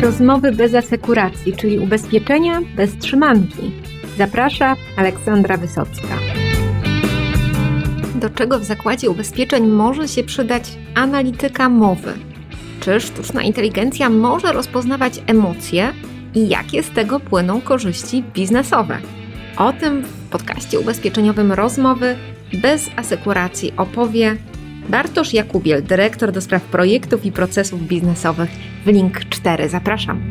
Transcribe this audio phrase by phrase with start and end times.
[0.00, 3.72] Rozmowy bez asekuracji, czyli ubezpieczenia bez trzymanki.
[4.18, 6.18] Zaprasza Aleksandra Wysocka.
[8.14, 12.12] Do czego w zakładzie ubezpieczeń może się przydać analityka mowy?
[12.80, 15.92] Czy sztuczna inteligencja może rozpoznawać emocje
[16.34, 18.98] i jakie z tego płyną korzyści biznesowe?
[19.56, 22.16] O tym w podcaście ubezpieczeniowym Rozmowy
[22.62, 24.36] bez asekuracji opowie
[24.90, 28.50] Bartosz Jakubiel, dyrektor do spraw projektów i procesów biznesowych
[28.84, 29.68] w Link 4.
[29.68, 30.22] Zapraszam.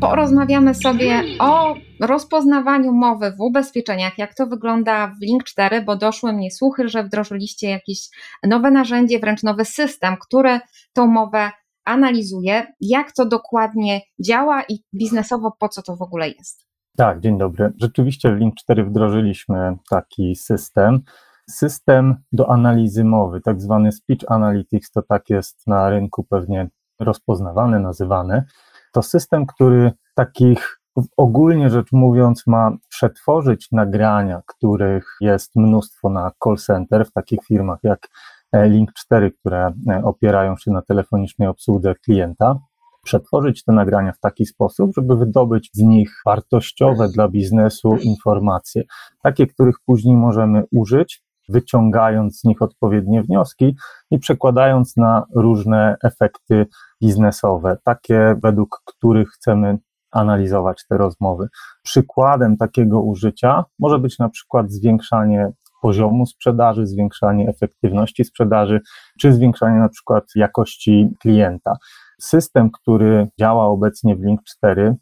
[0.00, 6.32] Porozmawiamy sobie o rozpoznawaniu mowy w ubezpieczeniach, jak to wygląda w Link 4, bo doszły
[6.32, 8.08] mnie słuchy, że wdrożyliście jakieś
[8.42, 10.60] nowe narzędzie, wręcz nowy system, który
[10.92, 11.50] tą mowę
[11.84, 12.66] analizuje.
[12.80, 16.66] Jak to dokładnie działa i biznesowo po co to w ogóle jest?
[16.96, 17.72] Tak, dzień dobry.
[17.80, 21.02] Rzeczywiście w Link 4 wdrożyliśmy taki system.
[21.50, 26.68] System do analizy mowy, tak zwany Speech Analytics, to tak jest na rynku pewnie
[27.00, 28.44] rozpoznawane, nazywane.
[28.92, 30.82] To system, który takich
[31.16, 37.78] ogólnie rzecz mówiąc ma przetworzyć nagrania, których jest mnóstwo na call center w takich firmach
[37.82, 38.08] jak
[38.52, 42.58] e, Link4, które e, opierają się na telefonicznej obsłudze klienta,
[43.02, 48.82] przetworzyć te nagrania w taki sposób, żeby wydobyć z nich wartościowe dla biznesu informacje,
[49.22, 51.22] takie, których później możemy użyć
[51.52, 53.76] wyciągając z nich odpowiednie wnioski
[54.10, 56.66] i przekładając na różne efekty
[57.02, 59.78] biznesowe, takie według których chcemy
[60.10, 61.48] analizować te rozmowy.
[61.82, 68.80] Przykładem takiego użycia może być na przykład zwiększanie poziomu sprzedaży, zwiększanie efektywności sprzedaży,
[69.20, 71.76] czy zwiększanie na przykład jakości klienta.
[72.20, 74.96] System, który działa obecnie w Link 4,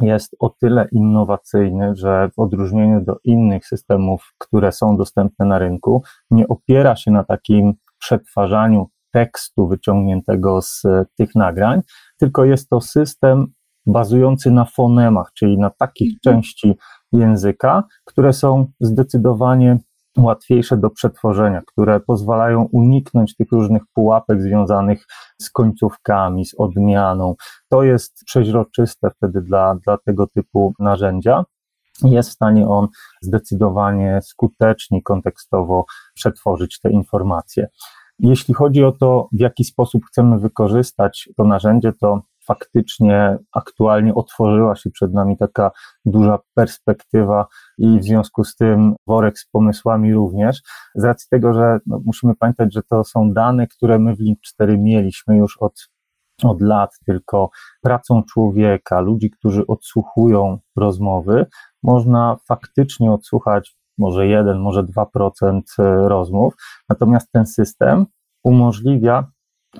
[0.00, 6.02] jest o tyle innowacyjny, że w odróżnieniu do innych systemów, które są dostępne na rynku,
[6.30, 10.82] nie opiera się na takim przetwarzaniu tekstu wyciągniętego z
[11.16, 11.80] tych nagrań,
[12.18, 13.46] tylko jest to system
[13.86, 16.42] bazujący na fonemach, czyli na takich mhm.
[16.42, 16.76] części
[17.12, 19.78] języka, które są zdecydowanie
[20.24, 25.06] łatwiejsze do przetworzenia, które pozwalają uniknąć tych różnych pułapek związanych
[25.42, 27.34] z końcówkami, z odmianą.
[27.68, 31.44] To jest przeźroczyste wtedy dla, dla tego typu narzędzia.
[32.02, 32.88] Jest w stanie on
[33.22, 35.84] zdecydowanie skuteczniej kontekstowo
[36.14, 37.68] przetworzyć te informacje.
[38.18, 44.76] Jeśli chodzi o to, w jaki sposób chcemy wykorzystać to narzędzie, to faktycznie aktualnie otworzyła
[44.76, 45.70] się przed nami taka
[46.04, 47.46] duża perspektywa
[47.78, 50.62] i w związku z tym worek z pomysłami również,
[50.94, 54.38] z racji tego, że no, musimy pamiętać, że to są dane, które my w Link
[54.40, 55.88] 4 mieliśmy już od
[56.44, 57.50] od lat, tylko
[57.82, 61.46] pracą człowieka, ludzi, którzy odsłuchują rozmowy,
[61.82, 66.54] można faktycznie odsłuchać może 1, może 2% e, rozmów.
[66.88, 68.06] Natomiast ten system
[68.44, 69.26] umożliwia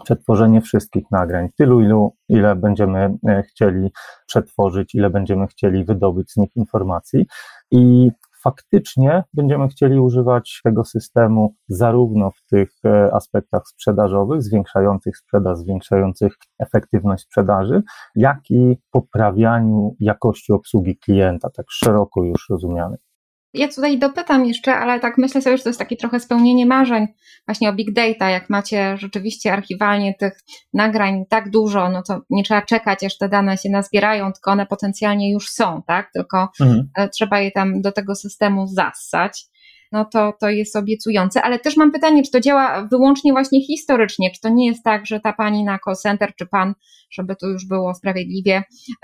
[0.04, 3.90] przetworzenie wszystkich nagrań, tylu, ilu, ile będziemy e, chcieli
[4.26, 7.26] przetworzyć, ile będziemy chcieli wydobyć z nich informacji
[7.70, 8.10] i
[8.42, 16.32] faktycznie będziemy chcieli używać tego systemu zarówno w tych e, aspektach sprzedażowych, zwiększających sprzedaż, zwiększających
[16.58, 17.82] efektywność sprzedaży,
[18.14, 23.07] jak i poprawianiu jakości obsługi klienta, tak szeroko już rozumianej.
[23.54, 27.06] Ja tutaj dopytam jeszcze, ale tak myślę sobie, że to jest takie trochę spełnienie marzeń
[27.46, 28.30] właśnie o big data.
[28.30, 30.40] Jak macie rzeczywiście archiwalnie tych
[30.72, 34.66] nagrań tak dużo, no to nie trzeba czekać, aż te dane się nazbierają, tylko one
[34.66, 36.10] potencjalnie już są, tak?
[36.14, 36.88] Tylko mhm.
[36.96, 39.46] E, trzeba je tam do tego systemu zassać
[39.92, 41.42] no to, to jest obiecujące.
[41.42, 44.30] Ale też mam pytanie, czy to działa wyłącznie właśnie historycznie?
[44.30, 46.74] Czy to nie jest tak, że ta pani na call center, czy pan,
[47.10, 48.62] żeby to już było sprawiedliwie,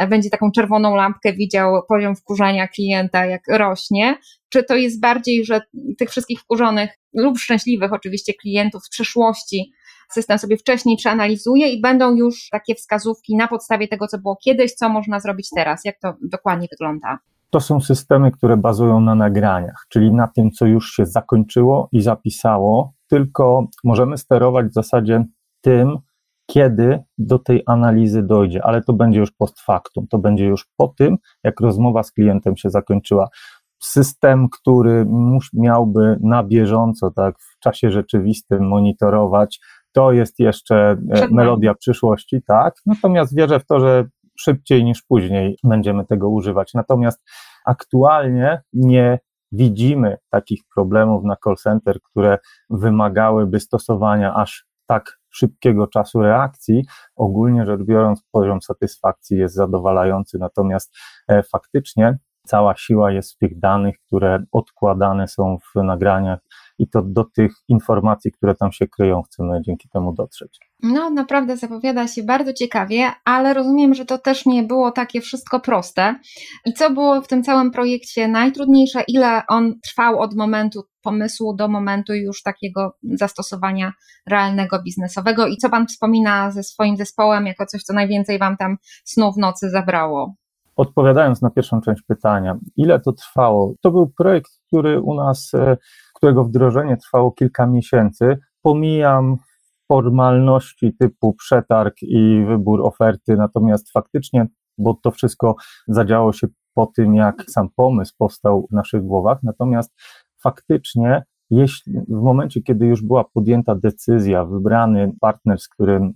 [0.08, 4.16] będzie taką czerwoną lampkę widział poziom wkurzania klienta, jak rośnie?
[4.48, 5.60] Czy to jest bardziej, że
[5.98, 9.72] tych wszystkich wkurzonych lub szczęśliwych oczywiście klientów z przeszłości
[10.14, 14.72] system sobie wcześniej przeanalizuje i będą już takie wskazówki na podstawie tego, co było kiedyś,
[14.72, 15.84] co można zrobić teraz?
[15.84, 17.18] Jak to dokładnie wygląda?
[17.50, 22.00] To są systemy, które bazują na nagraniach, czyli na tym, co już się zakończyło i
[22.00, 25.24] zapisało, tylko możemy sterować w zasadzie
[25.60, 25.98] tym,
[26.46, 30.88] kiedy do tej analizy dojdzie, ale to będzie już post factum, to będzie już po
[30.88, 33.28] tym, jak rozmowa z klientem się zakończyła.
[33.82, 35.06] System, który
[35.52, 39.60] miałby na bieżąco, tak, w czasie rzeczywistym monitorować,
[39.92, 42.74] to jest jeszcze e, melodia przyszłości, tak.
[42.86, 44.04] Natomiast wierzę w to, że
[44.38, 46.74] szybciej niż później będziemy tego używać.
[46.74, 47.22] Natomiast
[47.66, 49.18] aktualnie nie
[49.52, 52.38] widzimy takich problemów na call center, które
[52.70, 56.84] wymagałyby stosowania aż tak szybkiego czasu reakcji.
[57.16, 60.96] Ogólnie rzecz biorąc, poziom satysfakcji jest zadowalający, natomiast
[61.28, 66.38] e, faktycznie cała siła jest w tych danych, które odkładane są w nagraniach
[66.78, 70.58] i to do tych informacji, które tam się kryją, chcemy dzięki temu dotrzeć.
[70.84, 75.60] No, naprawdę zapowiada się bardzo ciekawie, ale rozumiem, że to też nie było takie wszystko
[75.60, 76.14] proste.
[76.66, 79.02] I co było w tym całym projekcie najtrudniejsze?
[79.08, 83.92] Ile on trwał od momentu pomysłu do momentu już takiego zastosowania
[84.26, 85.46] realnego biznesowego?
[85.46, 89.38] I co Pan wspomina ze swoim zespołem jako coś, co najwięcej Wam tam snu w
[89.38, 90.34] nocy zabrało?
[90.76, 93.74] Odpowiadając na pierwszą część pytania, ile to trwało?
[93.80, 95.76] To był projekt, który u nas, e,
[96.14, 98.38] którego wdrożenie trwało kilka miesięcy.
[98.62, 99.36] Pomijam
[99.88, 104.46] formalności typu przetarg i wybór oferty, natomiast faktycznie,
[104.78, 105.56] bo to wszystko
[105.88, 109.94] zadziało się po tym, jak sam pomysł powstał w naszych głowach, natomiast
[110.42, 116.14] faktycznie, jeśli w momencie, kiedy już była podjęta decyzja, wybrany partner, z którym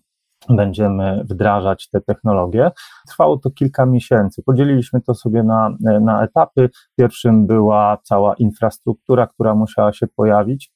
[0.48, 2.70] będziemy wdrażać te technologie.
[3.08, 4.42] Trwało to kilka miesięcy.
[4.42, 6.70] Podzieliliśmy to sobie na, na etapy.
[6.98, 10.70] Pierwszym była cała infrastruktura, która musiała się pojawić.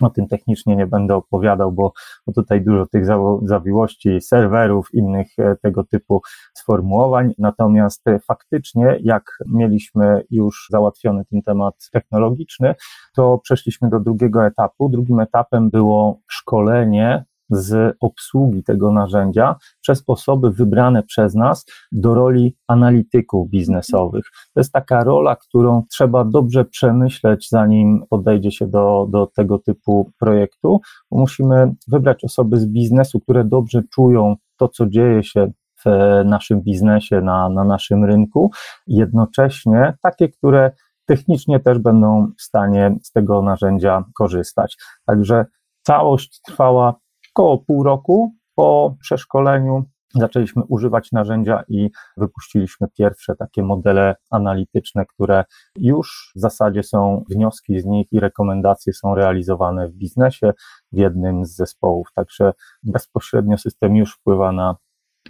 [0.00, 1.92] O tym technicznie nie będę opowiadał, bo,
[2.26, 3.04] bo tutaj dużo tych
[3.42, 6.22] zawiłości, serwerów, innych e, tego typu
[6.54, 7.34] sformułowań.
[7.38, 12.74] Natomiast e, faktycznie, jak mieliśmy już załatwiony ten temat technologiczny,
[13.16, 14.88] to przeszliśmy do drugiego etapu.
[14.88, 22.56] Drugim etapem było szkolenie z obsługi tego narzędzia przez osoby wybrane przez nas do roli
[22.68, 24.24] analityków biznesowych.
[24.54, 30.10] To jest taka rola, którą trzeba dobrze przemyśleć, zanim podejdzie się do, do tego typu
[30.18, 30.80] projektu.
[31.10, 35.52] Musimy wybrać osoby z biznesu, które dobrze czują to, co dzieje się
[35.84, 38.50] w naszym biznesie, na, na naszym rynku,
[38.86, 40.70] jednocześnie takie, które
[41.06, 44.76] technicznie też będą w stanie z tego narzędzia korzystać.
[45.06, 45.46] Także
[45.82, 46.94] całość trwała
[47.36, 49.84] Około pół roku po przeszkoleniu
[50.14, 55.44] zaczęliśmy używać narzędzia i wypuściliśmy pierwsze takie modele analityczne, które
[55.76, 60.52] już w zasadzie są wnioski z nich i rekomendacje są realizowane w biznesie
[60.92, 62.08] w jednym z zespołów.
[62.14, 62.52] Także
[62.82, 64.76] bezpośrednio system już wpływa na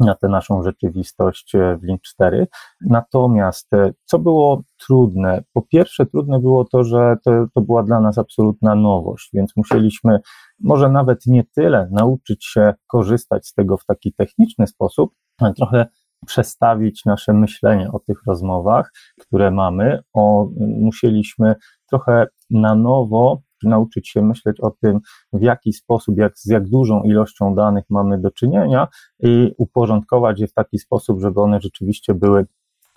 [0.00, 2.46] na tę naszą rzeczywistość e, w Link 4.
[2.81, 5.43] Natomiast e, co było trudne?
[5.52, 10.20] Po pierwsze, trudne było to, że to, to była dla nas absolutna nowość, więc musieliśmy
[10.61, 15.87] może nawet nie tyle nauczyć się korzystać z tego w taki techniczny sposób, ale trochę
[16.26, 20.02] przestawić nasze myślenie o tych rozmowach, które mamy.
[20.12, 20.49] O,
[20.81, 21.55] musieliśmy
[21.91, 25.00] trochę na nowo nauczyć się myśleć o tym,
[25.32, 28.88] w jaki sposób, jak, z jak dużą ilością danych mamy do czynienia
[29.20, 32.46] i uporządkować je w taki sposób, żeby one rzeczywiście były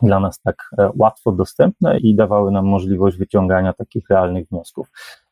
[0.01, 4.87] dla nas tak e, łatwo dostępne i dawały nam możliwość wyciągania takich realnych wniosków.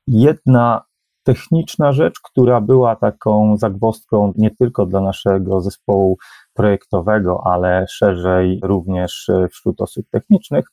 [0.07, 0.81] Jedna
[1.23, 6.17] techniczna rzecz, która była taką zagwozdką nie tylko dla naszego zespołu
[6.53, 10.65] projektowego, ale szerzej również e, wśród osób technicznych,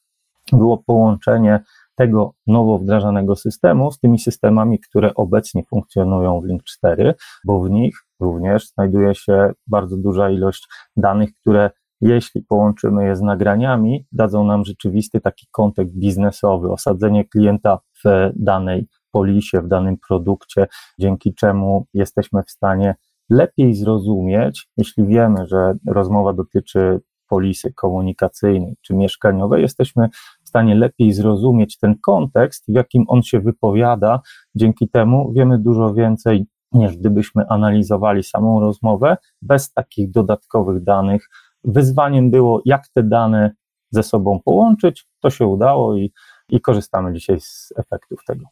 [0.53, 1.61] było połączenie
[2.03, 7.15] tego nowo wdrażanego systemu z tymi systemami, które obecnie funkcjonują w Link 4,
[7.45, 11.71] bo w nich również znajduje się bardzo duża ilość danych, które
[12.01, 18.87] jeśli połączymy je z nagraniami, dadzą nam rzeczywisty taki kontekst biznesowy, osadzenie klienta w danej
[19.11, 20.67] polisie, w danym produkcie,
[20.99, 22.95] dzięki czemu jesteśmy w stanie
[23.31, 30.09] lepiej zrozumieć, jeśli wiemy, że rozmowa dotyczy polisy komunikacyjnej czy mieszkaniowej, jesteśmy
[30.53, 34.21] stanie lepiej zrozumieć ten kontekst, w jakim on się wypowiada.
[34.55, 41.29] Dzięki temu wiemy dużo więcej niż gdybyśmy analizowali samą rozmowę bez takich dodatkowych danych.
[41.65, 43.51] Wyzwaniem było, jak te dane
[43.91, 45.07] ze sobą połączyć.
[45.21, 46.13] To się udało i,
[46.49, 48.47] i korzystamy dzisiaj z efektów tego.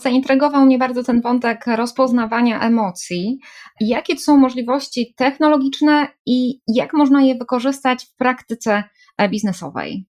[0.00, 3.38] Zaintrygował mnie bardzo ten wątek rozpoznawania emocji.
[3.80, 8.84] Jakie są możliwości technologiczne i jak można je wykorzystać w praktyce
[9.30, 10.11] biznesowej?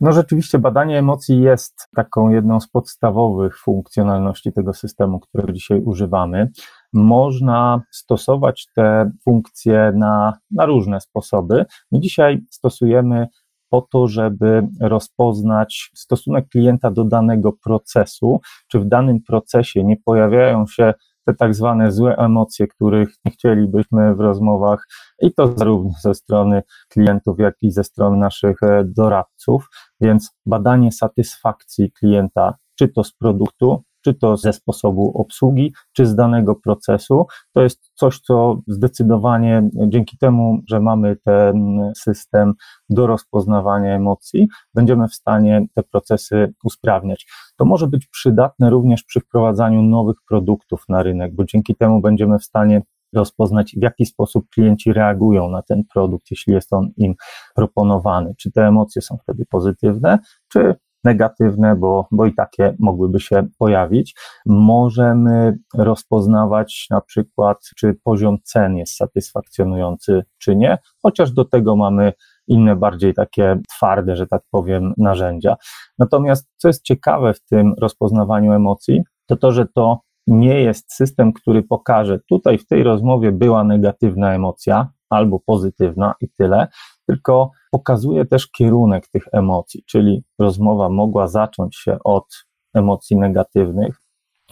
[0.00, 6.50] No rzeczywiście badanie emocji jest taką jedną z podstawowych funkcjonalności tego systemu, którego dzisiaj używamy.
[6.92, 11.64] Można stosować te funkcje na, na różne sposoby.
[11.92, 13.26] My dzisiaj stosujemy
[13.70, 20.66] po to, żeby rozpoznać stosunek klienta do danego procesu, czy w danym procesie nie pojawiają
[20.66, 20.94] się
[21.28, 24.86] te tak zwane złe emocje, których nie chcielibyśmy w rozmowach,
[25.22, 29.68] i to zarówno ze strony klientów, jak i ze strony naszych e, doradców.
[30.00, 36.14] Więc badanie satysfakcji klienta, czy to z produktu, czy to ze sposobu obsługi, czy z
[36.14, 37.26] danego procesu.
[37.52, 42.52] To jest coś, co zdecydowanie dzięki temu, że mamy ten system
[42.90, 47.26] do rozpoznawania emocji, będziemy w stanie te procesy usprawniać.
[47.56, 52.38] To może być przydatne również przy wprowadzaniu nowych produktów na rynek, bo dzięki temu będziemy
[52.38, 57.14] w stanie rozpoznać, w jaki sposób klienci reagują na ten produkt, jeśli jest on im
[57.54, 58.34] proponowany.
[58.38, 60.74] Czy te emocje są wtedy pozytywne, czy
[61.04, 64.14] negatywne, bo, bo i takie mogłyby się pojawić.
[64.46, 72.12] Możemy rozpoznawać na przykład, czy poziom cen jest satysfakcjonujący, czy nie, chociaż do tego mamy
[72.46, 75.56] inne, bardziej takie twarde, że tak powiem, narzędzia.
[75.98, 81.32] Natomiast co jest ciekawe w tym rozpoznawaniu emocji, to to, że to nie jest system,
[81.32, 86.68] który pokaże, tutaj w tej rozmowie była negatywna emocja albo pozytywna i tyle,
[87.08, 94.00] tylko pokazuje też kierunek tych emocji, czyli rozmowa mogła zacząć się od emocji negatywnych,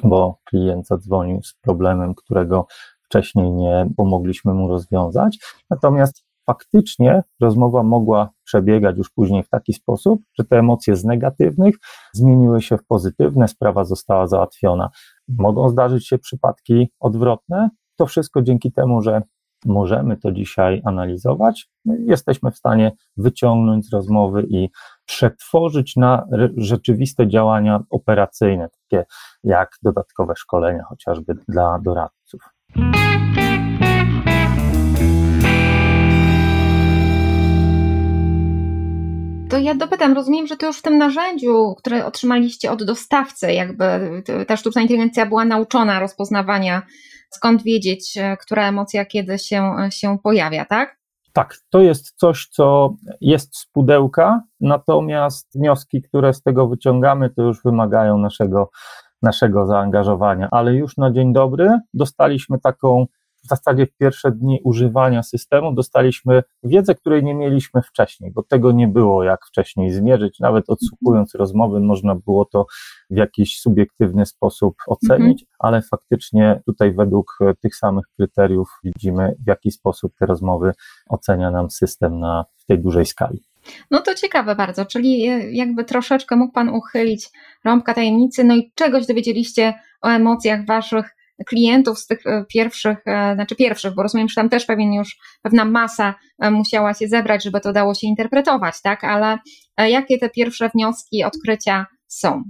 [0.05, 2.67] bo klient zadzwonił z problemem, którego
[3.03, 5.39] wcześniej nie pomogliśmy mu rozwiązać.
[5.71, 11.75] Natomiast faktycznie rozmowa mogła przebiegać już później w taki sposób, że te emocje z negatywnych
[12.13, 14.91] zmieniły się w pozytywne, sprawa została załatwiona.
[15.29, 17.71] Mogą zdarzyć się przypadki odwrotne.
[17.97, 19.23] To wszystko dzięki temu, że
[19.67, 24.69] możemy to dzisiaj analizować, no jesteśmy w stanie wyciągnąć z rozmowy i
[25.07, 29.05] przetworzyć na rzeczywiste działania operacyjne, takie
[29.45, 32.41] jak dodatkowe szkolenia, chociażby dla doradców.
[39.51, 43.85] To ja dopytam, rozumiem, że to już w tym narzędziu, które otrzymaliście od dostawcy, jakby
[44.47, 46.83] ta sztuczna inteligencja była nauczona rozpoznawania,
[47.31, 50.97] skąd wiedzieć, e, która emocja kiedy się, się pojawia, tak?
[51.33, 57.43] Tak, to jest coś, co jest z pudełka, natomiast wnioski, które z tego wyciągamy, to
[57.43, 58.71] już wymagają naszego,
[59.23, 60.49] naszego zaangażowania.
[60.51, 63.07] Ale już na dzień dobry dostaliśmy taką
[63.47, 68.73] w zasadzie w pierwsze dni używania systemu dostaliśmy wiedzę, której nie mieliśmy wcześniej, bo tego
[68.73, 70.41] nie było jak wcześniej zmierzyć.
[70.41, 72.67] Nawet odsłuchując rozmowy, można było to
[73.11, 75.57] w jakiś subiektywny sposób ocenić, mhm.
[75.59, 80.73] ale faktycznie tutaj według tych samych kryteriów widzimy, w jaki sposób te rozmowy
[81.09, 83.43] ocenia nam system na w tej dużej skali.
[83.91, 85.23] No to ciekawe bardzo, czyli
[85.57, 87.31] jakby troszeczkę mógł Pan uchylić
[87.65, 91.16] rąbka tajemnicy, no i czegoś dowiedzieliście o emocjach Waszych
[91.47, 95.17] klientów z tych e, pierwszych, e, znaczy pierwszych, bo rozumiem, że tam też pewien już
[95.43, 99.05] pewna masa e, musiała się zebrać, żeby to dało się interpretować, tak?
[99.05, 99.39] Ale
[99.79, 102.43] jakie te pierwsze wnioski, odkrycia są?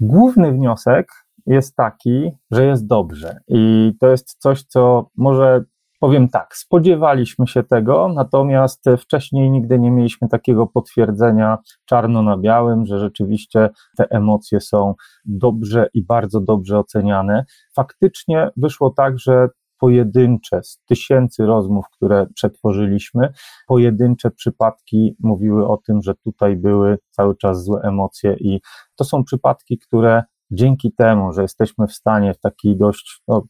[0.00, 1.12] Główny wniosek
[1.46, 3.40] jest taki, że jest dobrze.
[3.48, 5.64] I to jest coś, co może
[6.00, 12.86] Powiem tak, spodziewaliśmy się tego, natomiast wcześniej nigdy nie mieliśmy takiego potwierdzenia czarno na białym,
[12.86, 17.44] że rzeczywiście te emocje są dobrze i bardzo dobrze oceniane.
[17.76, 23.32] Faktycznie wyszło tak, że pojedyncze z tysięcy rozmów, które przetworzyliśmy,
[23.66, 28.60] pojedyncze przypadki mówiły o tym, że tutaj były cały czas złe emocje i
[28.96, 33.42] to są przypadki, które dzięki temu, że jesteśmy w stanie w taki dość no,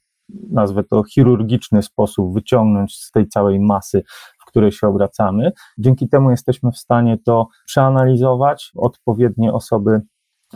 [0.51, 4.03] nazwę to chirurgiczny sposób wyciągnąć z tej całej masy,
[4.41, 5.53] w której się obracamy.
[5.79, 10.01] Dzięki temu jesteśmy w stanie to przeanalizować, odpowiednie osoby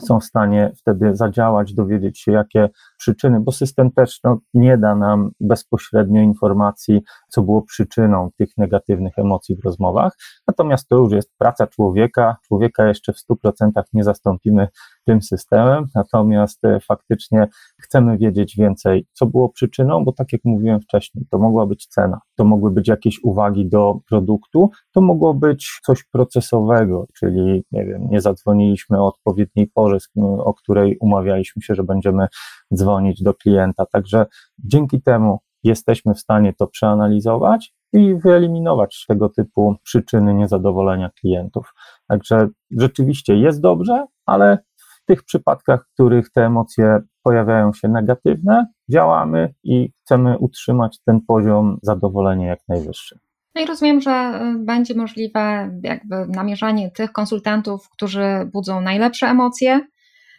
[0.00, 4.95] są w stanie wtedy zadziałać, dowiedzieć się, jakie przyczyny, bo system też no, nie da
[4.95, 10.17] nam bezpośrednio informacji, co było przyczyną tych negatywnych emocji w rozmowach.
[10.49, 12.37] Natomiast to już jest praca człowieka.
[12.49, 14.69] Człowieka jeszcze w 100% nie zastąpimy
[15.04, 20.80] tym systemem, natomiast e, faktycznie chcemy wiedzieć więcej, co było przyczyną, bo tak jak mówiłem
[20.80, 25.80] wcześniej, to mogła być cena, to mogły być jakieś uwagi do produktu, to mogło być
[25.82, 29.99] coś procesowego, czyli nie wiem, nie zadzwoniliśmy o odpowiedniej porze,
[30.38, 32.26] o której umawialiśmy się, że będziemy
[32.75, 33.87] dzwonić do klienta.
[33.87, 34.26] Także
[34.59, 41.75] dzięki temu jesteśmy w stanie to przeanalizować i wyeliminować tego typu przyczyny niezadowolenia klientów.
[42.09, 44.59] Także rzeczywiście jest dobrze, ale
[45.02, 51.21] w tych przypadkach, w których te emocje pojawiają się negatywne, działamy i chcemy utrzymać ten
[51.21, 53.18] poziom zadowolenia jak najwyższy.
[53.54, 59.80] No i rozumiem, że y, będzie możliwe jakby namierzanie tych konsultantów, którzy budzą najlepsze emocje,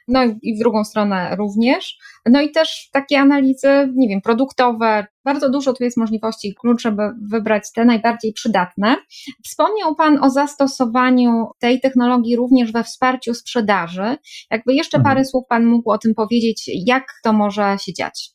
[0.07, 1.97] no i w drugą stronę również.
[2.25, 5.05] No i też takie analizy, nie wiem, produktowe.
[5.25, 8.95] Bardzo dużo tu jest możliwości, klucz, żeby wybrać te najbardziej przydatne.
[9.43, 14.17] Wspomniał Pan o zastosowaniu tej technologii również we wsparciu sprzedaży.
[14.51, 15.15] Jakby jeszcze mhm.
[15.15, 18.33] parę słów Pan mógł o tym powiedzieć, jak to może się dziać?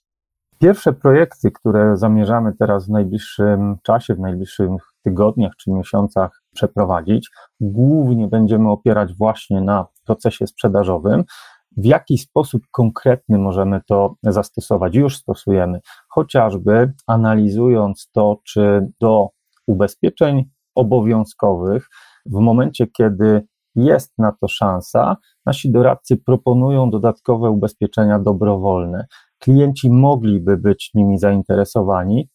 [0.59, 4.71] Pierwsze projekty, które zamierzamy teraz w najbliższym czasie, w najbliższych
[5.05, 11.25] tygodniach czy miesiącach przeprowadzić, głównie będziemy opierać właśnie na procesie sprzedażowym,
[11.77, 14.95] w jaki sposób konkretny możemy to zastosować?
[14.95, 19.29] Już stosujemy, chociażby analizując to, czy do
[19.67, 20.45] ubezpieczeń
[20.75, 21.89] obowiązkowych,
[22.27, 29.07] w momencie, kiedy jest na to szansa, nasi doradcy proponują dodatkowe ubezpieczenia dobrowolne.
[29.39, 32.29] Klienci mogliby być nimi zainteresowani,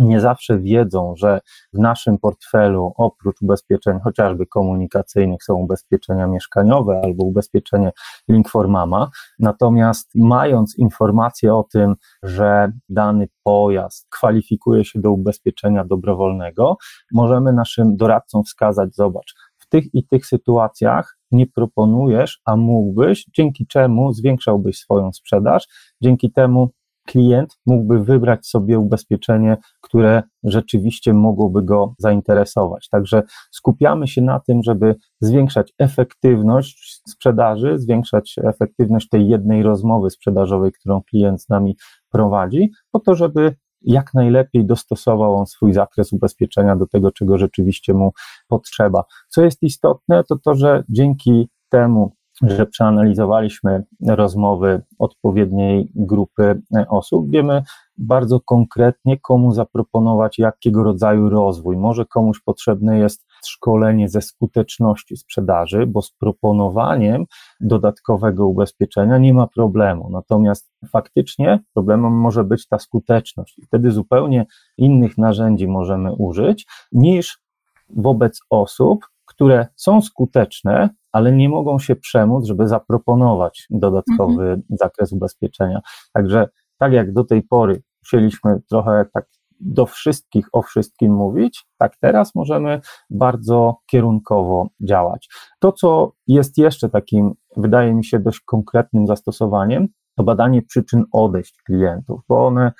[0.00, 1.40] nie zawsze wiedzą, że
[1.72, 7.92] w naszym portfelu oprócz ubezpieczeń chociażby komunikacyjnych są ubezpieczenia mieszkaniowe albo ubezpieczenie
[8.28, 9.10] Link for Mama.
[9.38, 16.76] Natomiast mając informację o tym, że dany pojazd kwalifikuje się do ubezpieczenia dobrowolnego,
[17.12, 23.66] możemy naszym doradcom wskazać, zobacz, w tych i tych sytuacjach nie proponujesz, a mógłbyś, dzięki
[23.66, 25.68] czemu zwiększałbyś swoją sprzedaż,
[26.02, 26.70] dzięki temu
[27.08, 32.88] klient mógłby wybrać sobie ubezpieczenie, które rzeczywiście mogłoby go zainteresować.
[32.88, 40.72] Także skupiamy się na tym, żeby zwiększać efektywność sprzedaży, zwiększać efektywność tej jednej rozmowy sprzedażowej,
[40.72, 41.76] którą klient z nami
[42.10, 47.94] prowadzi, po to, żeby jak najlepiej dostosował on swój zakres ubezpieczenia do tego, czego rzeczywiście
[47.94, 48.12] mu
[48.48, 49.04] potrzeba.
[49.28, 57.62] Co jest istotne, to to, że dzięki temu że przeanalizowaliśmy rozmowy odpowiedniej grupy osób, wiemy
[57.98, 61.76] bardzo konkretnie, komu zaproponować jakiego rodzaju rozwój.
[61.76, 67.24] Może komuś potrzebne jest szkolenie ze skuteczności sprzedaży, bo z proponowaniem
[67.60, 70.10] dodatkowego ubezpieczenia nie ma problemu.
[70.10, 73.58] Natomiast faktycznie problemem może być ta skuteczność.
[73.58, 77.40] I wtedy zupełnie innych narzędzi możemy użyć niż
[77.88, 80.88] wobec osób, które są skuteczne,
[81.18, 84.62] ale nie mogą się przemóc, żeby zaproponować dodatkowy mhm.
[84.70, 85.80] zakres ubezpieczenia.
[86.12, 86.48] Także
[86.78, 89.26] tak jak do tej pory musieliśmy trochę tak
[89.60, 95.28] do wszystkich o wszystkim mówić, tak teraz możemy bardzo kierunkowo działać.
[95.58, 101.62] To, co jest jeszcze takim, wydaje mi się, dość konkretnym zastosowaniem, to badanie przyczyn odejść
[101.66, 102.72] klientów, bo one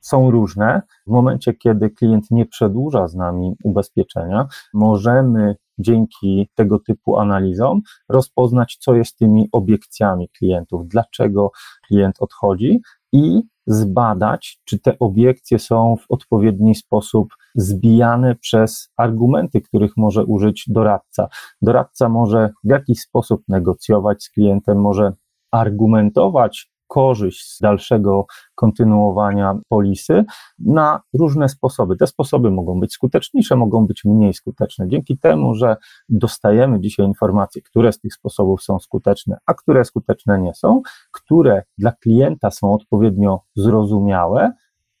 [0.00, 0.82] są różne.
[1.06, 8.76] W momencie, kiedy klient nie przedłuża z nami ubezpieczenia, możemy dzięki tego typu analizom rozpoznać,
[8.80, 11.50] co jest tymi obiekcjami klientów, dlaczego
[11.88, 12.80] klient odchodzi
[13.12, 20.64] i zbadać, czy te obiekcje są w odpowiedni sposób zbijane przez argumenty, których może użyć
[20.68, 21.28] doradca.
[21.62, 25.12] Doradca może w jakiś sposób negocjować z klientem, może
[25.50, 30.24] argumentować korzyść z dalszego kontynuowania polisy
[30.58, 31.96] na różne sposoby.
[31.96, 34.88] Te sposoby mogą być skuteczniejsze, mogą być mniej skuteczne.
[34.88, 35.76] Dzięki temu, że
[36.08, 41.62] dostajemy dzisiaj informacje, które z tych sposobów są skuteczne, a które skuteczne nie są, które
[41.78, 44.52] dla klienta są odpowiednio zrozumiałe,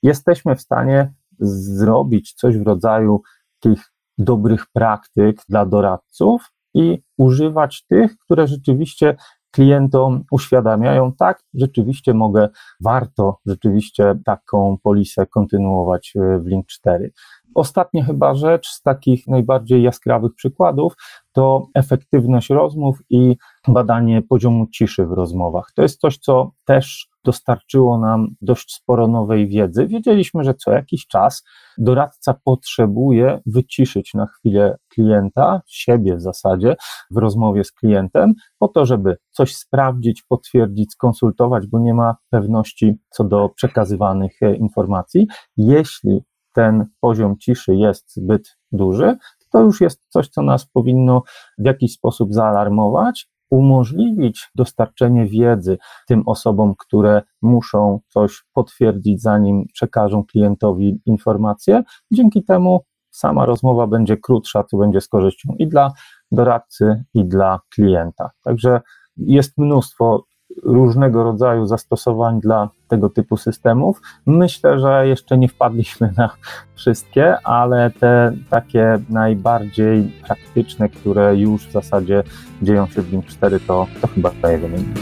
[0.02, 3.22] jesteśmy w stanie zrobić coś w rodzaju
[3.60, 9.16] tych dobrych praktyk dla doradców i używać tych, które rzeczywiście
[9.50, 12.48] klientom uświadamiają, tak, rzeczywiście mogę,
[12.80, 17.12] warto rzeczywiście taką polisę kontynuować e, w Link 4.
[17.54, 20.92] Ostatnia chyba rzecz z takich najbardziej jaskrawych przykładów
[21.32, 23.36] to efektywność rozmów i
[23.68, 25.72] badanie poziomu ciszy w rozmowach.
[25.74, 29.86] To jest coś, co też dostarczyło nam dość sporo nowej wiedzy.
[29.86, 31.44] Wiedzieliśmy, że co jakiś czas
[31.78, 36.76] doradca potrzebuje wyciszyć na chwilę klienta, siebie w zasadzie,
[37.10, 42.98] w rozmowie z klientem, po to, żeby coś sprawdzić, potwierdzić, skonsultować, bo nie ma pewności
[43.10, 45.26] co do przekazywanych e, informacji.
[45.56, 46.20] Jeśli
[46.54, 49.16] ten poziom ciszy jest zbyt duży,
[49.52, 51.22] to już jest coś, co nas powinno
[51.58, 60.24] w jakiś sposób zaalarmować, umożliwić dostarczenie wiedzy tym osobom, które muszą coś potwierdzić, zanim przekażą
[60.24, 61.82] klientowi informację.
[62.12, 62.80] Dzięki temu
[63.10, 65.92] sama rozmowa będzie krótsza, to będzie z korzyścią i dla
[66.32, 68.30] doradcy, i dla klienta.
[68.44, 68.80] Także
[69.16, 70.24] jest mnóstwo
[70.62, 74.02] różnego rodzaju zastosowań dla tego typu systemów.
[74.26, 76.30] Myślę, że jeszcze nie wpadliśmy na
[76.74, 82.22] wszystkie, ale te takie najbardziej praktyczne, które już w zasadzie
[82.62, 84.98] dzieją się w Link 4, to, to chyba daje wynik.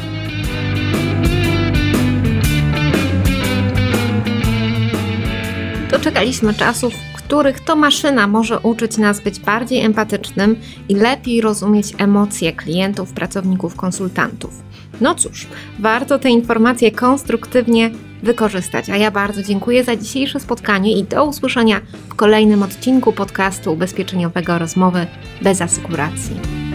[5.91, 6.95] Doczekaliśmy czasów,
[7.27, 10.57] których to maszyna może uczyć nas być bardziej empatycznym
[10.89, 14.66] i lepiej rozumieć emocje klientów, pracowników, konsultantów.
[15.01, 15.47] No cóż,
[15.79, 17.91] warto te informacje konstruktywnie
[18.23, 18.91] wykorzystać.
[18.91, 24.59] A ja bardzo dziękuję za dzisiejsze spotkanie i do usłyszenia w kolejnym odcinku podcastu ubezpieczeniowego
[24.59, 25.07] Rozmowy
[25.43, 26.66] bez asekuracji.